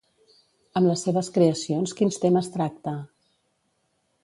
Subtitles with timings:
[0.79, 2.97] Amb les seves creacions quins temes tracta?